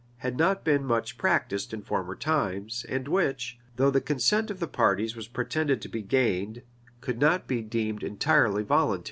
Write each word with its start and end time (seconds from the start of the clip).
had 0.17 0.35
not 0.35 0.63
been 0.63 0.83
much 0.83 1.15
practised 1.19 1.75
in 1.75 1.83
former 1.83 2.15
times, 2.15 2.83
and 2.89 3.07
which, 3.07 3.59
though 3.75 3.91
the 3.91 4.01
consent 4.01 4.49
of 4.49 4.59
the 4.59 4.67
parties 4.67 5.15
was 5.15 5.27
pretended 5.27 5.79
to 5.79 5.87
be 5.89 6.01
gained, 6.01 6.63
could 7.01 7.19
not 7.19 7.45
be 7.45 7.61
deemed 7.61 8.01
entirely 8.01 8.63
voluntary. 8.63 8.99